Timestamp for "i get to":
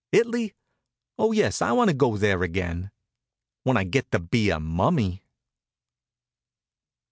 3.77-4.17